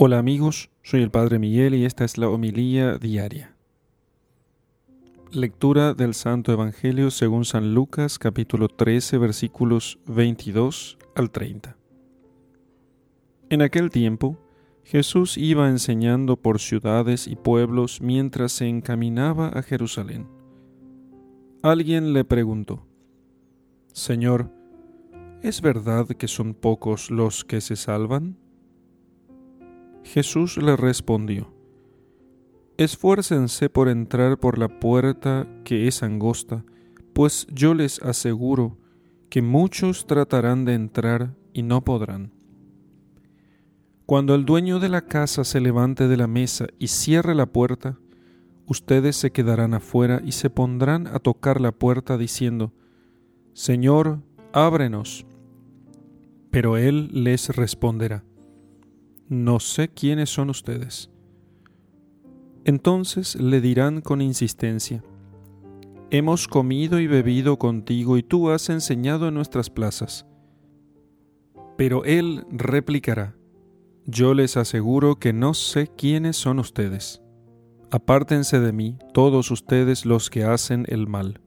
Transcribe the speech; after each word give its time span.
Hola 0.00 0.20
amigos, 0.20 0.70
soy 0.84 1.02
el 1.02 1.10
Padre 1.10 1.40
Miguel 1.40 1.74
y 1.74 1.84
esta 1.84 2.04
es 2.04 2.18
la 2.18 2.28
homilía 2.28 2.98
diaria. 2.98 3.56
Lectura 5.32 5.92
del 5.92 6.14
Santo 6.14 6.52
Evangelio 6.52 7.10
según 7.10 7.44
San 7.44 7.74
Lucas 7.74 8.20
capítulo 8.20 8.68
13 8.68 9.18
versículos 9.18 9.98
22 10.06 10.98
al 11.16 11.32
30. 11.32 11.76
En 13.50 13.60
aquel 13.60 13.90
tiempo, 13.90 14.38
Jesús 14.84 15.36
iba 15.36 15.68
enseñando 15.68 16.36
por 16.36 16.60
ciudades 16.60 17.26
y 17.26 17.34
pueblos 17.34 18.00
mientras 18.00 18.52
se 18.52 18.68
encaminaba 18.68 19.48
a 19.48 19.64
Jerusalén. 19.64 20.28
Alguien 21.60 22.12
le 22.12 22.24
preguntó, 22.24 22.86
Señor, 23.92 24.52
¿es 25.42 25.60
verdad 25.60 26.06
que 26.06 26.28
son 26.28 26.54
pocos 26.54 27.10
los 27.10 27.44
que 27.44 27.60
se 27.60 27.74
salvan? 27.74 28.36
Jesús 30.08 30.56
le 30.56 30.74
respondió, 30.74 31.52
Esfuércense 32.78 33.68
por 33.68 33.90
entrar 33.90 34.38
por 34.38 34.56
la 34.56 34.80
puerta 34.80 35.46
que 35.64 35.86
es 35.86 36.02
angosta, 36.02 36.64
pues 37.12 37.46
yo 37.52 37.74
les 37.74 38.00
aseguro 38.00 38.78
que 39.28 39.42
muchos 39.42 40.06
tratarán 40.06 40.64
de 40.64 40.72
entrar 40.72 41.34
y 41.52 41.62
no 41.62 41.84
podrán. 41.84 42.32
Cuando 44.06 44.34
el 44.34 44.46
dueño 44.46 44.80
de 44.80 44.88
la 44.88 45.02
casa 45.02 45.44
se 45.44 45.60
levante 45.60 46.08
de 46.08 46.16
la 46.16 46.26
mesa 46.26 46.68
y 46.78 46.86
cierre 46.86 47.34
la 47.34 47.44
puerta, 47.44 47.98
ustedes 48.64 49.14
se 49.14 49.30
quedarán 49.30 49.74
afuera 49.74 50.22
y 50.24 50.32
se 50.32 50.48
pondrán 50.48 51.06
a 51.06 51.18
tocar 51.18 51.60
la 51.60 51.72
puerta 51.72 52.16
diciendo, 52.16 52.72
Señor, 53.52 54.22
ábrenos. 54.54 55.26
Pero 56.50 56.78
él 56.78 57.10
les 57.12 57.54
responderá, 57.54 58.24
no 59.28 59.60
sé 59.60 59.88
quiénes 59.88 60.30
son 60.30 60.50
ustedes. 60.50 61.10
Entonces 62.64 63.34
le 63.36 63.60
dirán 63.60 64.00
con 64.00 64.20
insistencia, 64.20 65.02
Hemos 66.10 66.48
comido 66.48 67.00
y 67.00 67.06
bebido 67.06 67.58
contigo 67.58 68.16
y 68.16 68.22
tú 68.22 68.48
has 68.48 68.70
enseñado 68.70 69.28
en 69.28 69.34
nuestras 69.34 69.68
plazas. 69.68 70.24
Pero 71.76 72.04
él 72.06 72.46
replicará, 72.50 73.36
Yo 74.06 74.32
les 74.32 74.56
aseguro 74.56 75.16
que 75.16 75.34
no 75.34 75.52
sé 75.52 75.88
quiénes 75.88 76.36
son 76.36 76.60
ustedes. 76.60 77.20
Apártense 77.90 78.58
de 78.58 78.72
mí 78.72 78.96
todos 79.12 79.50
ustedes 79.50 80.06
los 80.06 80.30
que 80.30 80.44
hacen 80.44 80.86
el 80.88 81.08
mal. 81.08 81.42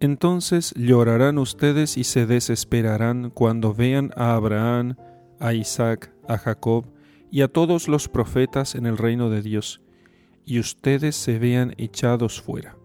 Entonces 0.00 0.74
llorarán 0.76 1.38
ustedes 1.38 1.96
y 1.96 2.02
se 2.02 2.26
desesperarán 2.26 3.30
cuando 3.30 3.74
vean 3.74 4.10
a 4.16 4.34
Abraham, 4.34 4.96
a 5.42 5.54
Isaac, 5.54 6.12
a 6.28 6.38
Jacob 6.38 6.86
y 7.30 7.42
a 7.42 7.48
todos 7.48 7.88
los 7.88 8.08
profetas 8.08 8.76
en 8.76 8.86
el 8.86 8.96
reino 8.96 9.28
de 9.28 9.42
Dios, 9.42 9.80
y 10.46 10.60
ustedes 10.60 11.16
se 11.16 11.38
vean 11.38 11.74
echados 11.78 12.40
fuera. 12.40 12.76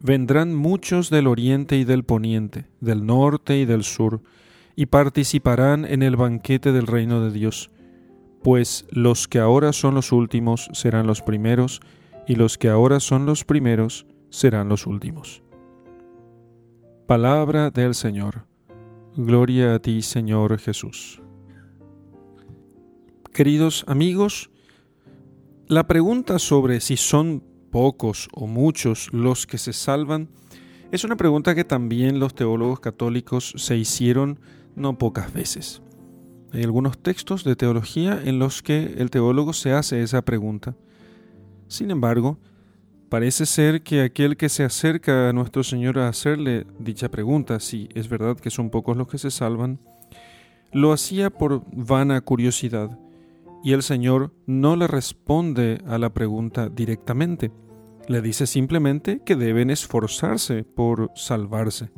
Vendrán 0.00 0.54
muchos 0.54 1.10
del 1.10 1.26
oriente 1.26 1.76
y 1.76 1.84
del 1.84 2.04
poniente, 2.04 2.66
del 2.80 3.04
norte 3.04 3.58
y 3.58 3.66
del 3.66 3.84
sur, 3.84 4.22
y 4.74 4.86
participarán 4.86 5.84
en 5.84 6.02
el 6.02 6.16
banquete 6.16 6.72
del 6.72 6.86
reino 6.86 7.20
de 7.20 7.30
Dios, 7.30 7.70
pues 8.42 8.86
los 8.90 9.28
que 9.28 9.40
ahora 9.40 9.72
son 9.72 9.94
los 9.94 10.10
últimos 10.10 10.70
serán 10.72 11.06
los 11.06 11.20
primeros, 11.20 11.80
y 12.26 12.36
los 12.36 12.56
que 12.56 12.70
ahora 12.70 12.98
son 12.98 13.26
los 13.26 13.44
primeros 13.44 14.06
serán 14.30 14.68
los 14.68 14.86
últimos. 14.86 15.42
Palabra 17.06 17.70
del 17.70 17.94
Señor. 17.94 18.51
Gloria 19.14 19.74
a 19.74 19.78
ti, 19.78 20.00
Señor 20.00 20.58
Jesús. 20.58 21.20
Queridos 23.30 23.84
amigos, 23.86 24.50
la 25.66 25.86
pregunta 25.86 26.38
sobre 26.38 26.80
si 26.80 26.96
son 26.96 27.44
pocos 27.70 28.30
o 28.32 28.46
muchos 28.46 29.12
los 29.12 29.46
que 29.46 29.58
se 29.58 29.74
salvan 29.74 30.30
es 30.92 31.04
una 31.04 31.16
pregunta 31.16 31.54
que 31.54 31.64
también 31.64 32.20
los 32.20 32.34
teólogos 32.34 32.80
católicos 32.80 33.52
se 33.58 33.76
hicieron 33.76 34.40
no 34.76 34.96
pocas 34.96 35.30
veces. 35.30 35.82
Hay 36.50 36.62
algunos 36.62 36.96
textos 36.96 37.44
de 37.44 37.54
teología 37.54 38.18
en 38.24 38.38
los 38.38 38.62
que 38.62 38.94
el 38.96 39.10
teólogo 39.10 39.52
se 39.52 39.72
hace 39.72 40.02
esa 40.02 40.22
pregunta. 40.22 40.74
Sin 41.68 41.90
embargo, 41.90 42.38
Parece 43.12 43.44
ser 43.44 43.82
que 43.82 44.00
aquel 44.00 44.38
que 44.38 44.48
se 44.48 44.64
acerca 44.64 45.28
a 45.28 45.34
nuestro 45.34 45.62
Señor 45.62 45.98
a 45.98 46.08
hacerle 46.08 46.64
dicha 46.78 47.10
pregunta, 47.10 47.60
si 47.60 47.90
es 47.94 48.08
verdad 48.08 48.38
que 48.38 48.48
son 48.48 48.70
pocos 48.70 48.96
los 48.96 49.06
que 49.06 49.18
se 49.18 49.30
salvan, 49.30 49.80
lo 50.72 50.94
hacía 50.94 51.28
por 51.28 51.62
vana 51.70 52.22
curiosidad, 52.22 52.98
y 53.62 53.74
el 53.74 53.82
Señor 53.82 54.32
no 54.46 54.76
le 54.76 54.86
responde 54.86 55.82
a 55.86 55.98
la 55.98 56.14
pregunta 56.14 56.70
directamente. 56.70 57.50
Le 58.08 58.22
dice 58.22 58.46
simplemente 58.46 59.20
que 59.22 59.36
deben 59.36 59.68
esforzarse 59.68 60.64
por 60.64 61.10
salvarse 61.14 61.90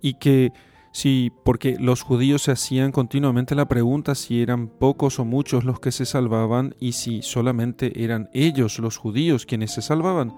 y 0.00 0.14
que 0.14 0.52
Sí, 0.96 1.30
porque 1.44 1.76
los 1.78 2.00
judíos 2.00 2.40
se 2.40 2.52
hacían 2.52 2.90
continuamente 2.90 3.54
la 3.54 3.68
pregunta 3.68 4.14
si 4.14 4.40
eran 4.40 4.66
pocos 4.66 5.18
o 5.18 5.26
muchos 5.26 5.62
los 5.62 5.78
que 5.78 5.92
se 5.92 6.06
salvaban 6.06 6.74
y 6.80 6.92
si 6.92 7.20
solamente 7.20 8.02
eran 8.02 8.30
ellos, 8.32 8.78
los 8.78 8.96
judíos, 8.96 9.44
quienes 9.44 9.72
se 9.72 9.82
salvaban. 9.82 10.34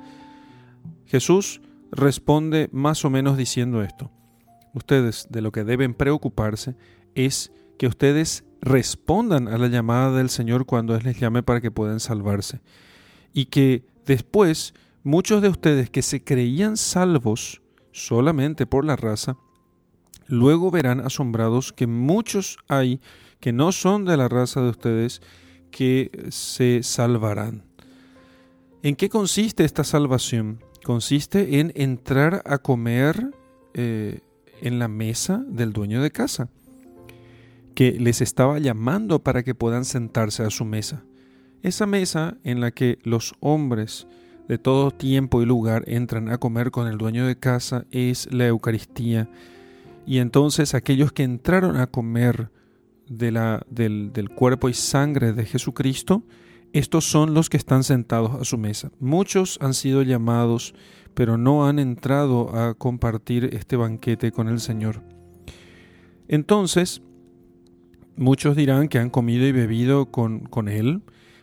Jesús 1.06 1.60
responde 1.92 2.69
más 2.72 3.04
o 3.04 3.08
menos 3.08 3.36
diciendo 3.36 3.84
esto. 3.84 4.10
Ustedes 4.74 5.28
de 5.30 5.42
lo 5.42 5.52
que 5.52 5.62
deben 5.62 5.94
preocuparse 5.94 6.75
es 7.14 7.52
que 7.78 7.86
ustedes 7.86 8.42
respondan 8.60 9.46
a 9.46 9.58
la 9.58 9.69
llamada 9.69 10.10
del 10.16 10.28
Señor 10.28 10.66
cuando 10.66 10.96
Él 10.96 11.04
les 11.04 11.20
llame 11.20 11.44
para 11.44 11.60
que 11.60 11.70
puedan 11.70 12.00
salvarse. 12.00 12.62
Y 13.32 13.44
que 13.44 13.86
después 14.06 14.75
muchos 15.04 15.40
de 15.40 15.50
ustedes 15.50 15.88
que 15.88 16.02
se 16.02 16.25
creían 16.25 16.76
salvos 16.76 17.62
solamente 17.92 18.66
por 18.66 18.84
la 18.84 18.96
raza, 18.96 19.36
Luego 20.28 20.70
verán 20.70 21.00
asombrados 21.00 21.72
que 21.72 21.86
muchos 21.86 22.58
hay 22.68 23.00
que 23.40 23.52
no 23.52 23.72
son 23.72 24.04
de 24.04 24.16
la 24.16 24.28
raza 24.28 24.60
de 24.60 24.68
ustedes 24.68 25.22
que 25.70 26.10
se 26.30 26.82
salvarán. 26.82 27.64
¿En 28.82 28.94
qué 28.94 29.08
consiste 29.08 29.64
esta 29.64 29.84
salvación? 29.84 30.62
Consiste 30.84 31.58
en 31.58 31.72
entrar 31.74 32.42
a 32.46 32.58
comer 32.58 33.30
eh, 33.74 34.20
en 34.60 34.78
la 34.78 34.88
mesa 34.88 35.44
del 35.48 35.72
dueño 35.72 36.02
de 36.02 36.10
casa, 36.10 36.48
que 37.74 37.92
les 37.92 38.20
estaba 38.20 38.58
llamando 38.58 39.22
para 39.22 39.42
que 39.42 39.54
puedan 39.54 39.84
sentarse 39.84 40.42
a 40.42 40.50
su 40.50 40.64
mesa. 40.64 41.04
Esa 41.62 41.86
mesa 41.86 42.36
en 42.44 42.60
la 42.60 42.70
que 42.70 42.98
los 43.02 43.34
hombres 43.40 44.06
de 44.48 44.58
todo 44.58 44.90
tiempo 44.90 45.42
y 45.42 45.46
lugar 45.46 45.84
entran 45.86 46.28
a 46.28 46.38
comer 46.38 46.70
con 46.70 46.86
el 46.86 46.98
dueño 46.98 47.26
de 47.26 47.38
casa 47.38 47.84
es 47.90 48.32
la 48.32 48.46
Eucaristía 48.46 49.28
y 50.08 50.20
entonces 50.20 50.72
aquellos 50.72 51.12
que 51.12 51.22
entraron 51.22 51.76
a 51.76 51.86
comer 51.86 52.50
de 53.10 53.30
la, 53.30 53.62
del, 53.69 54.30
cuerpo 54.34 54.70
y 54.70 54.72
sangre 54.72 55.34
de 55.34 55.44
Jesucristo, 55.44 56.22
estos 56.72 57.04
son 57.04 57.34
los 57.34 57.50
que 57.50 57.58
están 57.58 57.84
sentados 57.84 58.41
a 58.41 58.44
su 58.46 58.56
mesa. 58.56 58.91
Muchos 59.00 59.58
han 59.60 59.74
sido 59.74 60.00
llamados, 60.00 60.74
pero 61.12 61.36
no 61.36 61.69
han 61.69 61.78
entrado 61.78 62.56
a 62.56 62.72
compartir 62.72 63.50
este 63.52 63.76
banquete 63.76 64.32
con 64.32 64.48
el 64.48 64.60
Señor. 64.60 65.02
Entonces, 66.26 67.02
muchos 68.16 68.56
dirán 68.56 68.88
que 68.88 68.98
han 68.98 69.10
comido 69.10 69.46
y 69.46 69.52
bebido 69.52 70.06
con, 70.06 70.40
con 70.40 70.69
Él, 70.69 71.02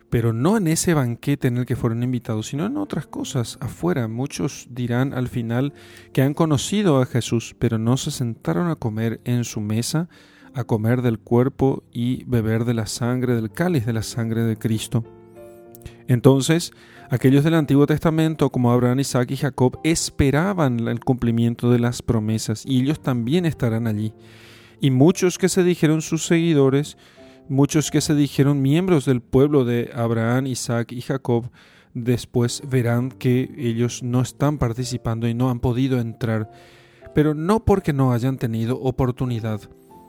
pero 0.09 0.33
no 0.33 0.57
en 0.57 0.67
ese 0.67 0.93
banquete 0.93 1.47
en 1.47 1.57
el 1.57 1.65
que 1.65 1.75
fueron 1.75 2.03
invitados, 2.03 2.47
sino 2.47 2.65
en 2.65 2.77
otras 2.77 3.07
cosas 3.07 3.57
afuera. 3.59 4.07
Muchos 4.07 4.67
dirán 4.69 5.13
al 5.13 5.27
final 5.27 5.73
que 6.13 6.21
han 6.21 6.33
conocido 6.33 7.01
a 7.01 7.05
Jesús, 7.05 7.55
pero 7.59 7.77
no 7.77 7.97
se 7.97 8.11
sentaron 8.11 8.69
a 8.69 8.75
comer 8.75 9.19
en 9.25 9.43
su 9.43 9.61
mesa, 9.61 10.07
a 10.53 10.63
comer 10.63 11.01
del 11.01 11.19
cuerpo 11.19 11.83
y 11.91 12.23
beber 12.25 12.65
de 12.65 12.73
la 12.73 12.85
sangre, 12.85 13.35
del 13.35 13.51
cáliz 13.51 13.85
de 13.85 13.93
la 13.93 14.03
sangre 14.03 14.43
de 14.43 14.57
Cristo. 14.57 15.03
Entonces, 16.07 16.71
aquellos 17.09 17.43
del 17.43 17.55
Antiguo 17.55 17.87
Testamento, 17.87 18.49
como 18.49 18.71
Abraham, 18.71 18.99
Isaac 18.99 19.31
y 19.31 19.37
Jacob, 19.37 19.79
esperaban 19.83 20.87
el 20.87 20.99
cumplimiento 20.99 21.71
de 21.71 21.79
las 21.79 22.01
promesas 22.01 22.63
y 22.65 22.81
ellos 22.81 23.01
también 23.01 23.45
estarán 23.45 23.87
allí. 23.87 24.13
Y 24.79 24.91
muchos 24.91 25.37
que 25.37 25.49
se 25.49 25.63
dijeron 25.63 26.01
sus 26.01 26.25
seguidores, 26.25 26.97
Muchos 27.47 27.91
que 27.91 28.01
se 28.01 28.15
dijeron 28.15 28.63
miembros 28.63 29.05
del 29.05 29.21
pueblo 29.21 29.65
de 29.65 29.91
Abraham, 29.93 30.47
Isaac 30.47 30.91
y 30.91 31.01
Jacob, 31.01 31.51
después 31.93 32.63
verán 32.67 33.11
que 33.11 33.53
ellos 33.55 34.01
no 34.01 34.21
están 34.21 34.57
participando 34.57 35.27
y 35.27 35.35
no 35.35 35.51
han 35.51 35.59
podido 35.59 35.99
entrar, 35.99 36.49
pero 37.13 37.35
no 37.35 37.63
porque 37.63 37.93
no 37.93 38.13
hayan 38.13 38.37
tenido 38.37 38.81
oportunidad, 38.81 39.61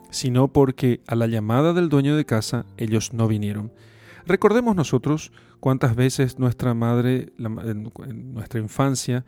sino 0.09 0.47
porque 0.47 1.01
a 1.05 1.13
la 1.13 1.27
llamada 1.27 1.73
del 1.73 1.89
dueño 1.89 2.15
de 2.15 2.25
casa 2.25 2.65
ellos 2.75 3.13
no 3.13 3.27
vinieron. 3.27 3.71
Recordemos 4.25 4.75
nosotros 4.75 5.31
cuántas 5.59 5.95
veces 5.95 6.39
nuestra 6.39 6.73
madre, 6.73 7.33
en 7.37 8.33
nuestra 8.33 8.59
infancia, 8.59 9.25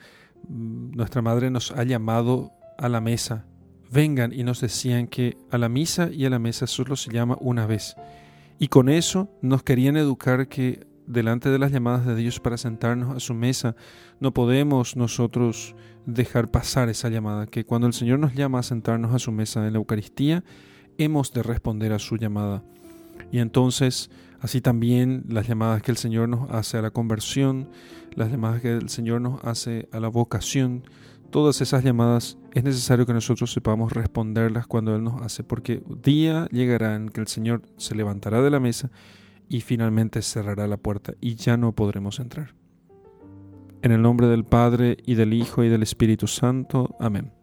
mm, 0.47 0.95
nuestra 0.95 1.21
madre 1.21 1.51
nos 1.51 1.71
ha 1.71 1.83
llamado 1.83 2.53
a 2.79 2.89
la 2.89 3.01
mesa, 3.01 3.45
vengan 3.91 4.33
y 4.33 4.43
nos 4.43 4.61
decían 4.61 5.07
que 5.07 5.37
a 5.51 5.57
la 5.57 5.69
misa 5.69 6.09
y 6.11 6.25
a 6.25 6.29
la 6.29 6.39
mesa 6.39 6.67
solo 6.67 6.95
se 6.95 7.11
llama 7.11 7.37
una 7.39 7.65
vez. 7.65 7.95
Y 8.59 8.67
con 8.67 8.89
eso 8.89 9.29
nos 9.41 9.63
querían 9.63 9.97
educar 9.97 10.47
que 10.47 10.85
delante 11.09 11.49
de 11.49 11.57
las 11.57 11.71
llamadas 11.71 12.05
de 12.05 12.15
Dios 12.15 12.39
para 12.39 12.57
sentarnos 12.57 13.15
a 13.15 13.19
su 13.19 13.33
mesa, 13.33 13.75
no 14.19 14.33
podemos 14.33 14.95
nosotros 14.95 15.75
dejar 16.05 16.51
pasar 16.51 16.87
esa 16.87 17.09
llamada, 17.09 17.47
que 17.47 17.65
cuando 17.65 17.87
el 17.87 17.93
Señor 17.93 18.19
nos 18.19 18.35
llama 18.35 18.59
a 18.59 18.63
sentarnos 18.63 19.13
a 19.13 19.19
su 19.19 19.31
mesa 19.31 19.65
en 19.65 19.73
la 19.73 19.79
Eucaristía, 19.79 20.43
hemos 20.97 21.33
de 21.33 21.41
responder 21.41 21.93
a 21.93 21.99
su 21.99 22.17
llamada. 22.17 22.63
Y 23.31 23.39
entonces, 23.39 24.11
así 24.39 24.61
también 24.61 25.23
las 25.27 25.47
llamadas 25.47 25.81
que 25.81 25.91
el 25.91 25.97
Señor 25.97 26.29
nos 26.29 26.49
hace 26.51 26.77
a 26.77 26.81
la 26.81 26.91
conversión, 26.91 27.69
las 28.13 28.29
llamadas 28.29 28.61
que 28.61 28.73
el 28.73 28.89
Señor 28.89 29.21
nos 29.21 29.43
hace 29.43 29.89
a 29.91 29.99
la 29.99 30.09
vocación, 30.09 30.83
todas 31.29 31.61
esas 31.61 31.83
llamadas 31.83 32.37
es 32.53 32.63
necesario 32.63 33.05
que 33.05 33.13
nosotros 33.13 33.51
sepamos 33.51 33.93
responderlas 33.93 34.67
cuando 34.67 34.95
Él 34.95 35.03
nos 35.03 35.21
hace, 35.21 35.43
porque 35.43 35.83
día 36.03 36.47
llegará 36.51 36.95
en 36.95 37.09
que 37.09 37.21
el 37.21 37.27
Señor 37.27 37.61
se 37.77 37.95
levantará 37.95 38.41
de 38.41 38.49
la 38.49 38.59
mesa 38.59 38.91
y 39.47 39.61
finalmente 39.61 40.21
cerrará 40.21 40.67
la 40.67 40.77
puerta 40.77 41.13
y 41.21 41.35
ya 41.35 41.57
no 41.57 41.73
podremos 41.73 42.19
entrar. 42.19 42.55
En 43.81 43.91
el 43.91 44.01
nombre 44.01 44.27
del 44.27 44.43
Padre 44.43 44.97
y 45.05 45.15
del 45.15 45.33
Hijo 45.33 45.63
y 45.63 45.69
del 45.69 45.83
Espíritu 45.83 46.27
Santo. 46.27 46.95
Amén. 46.99 47.38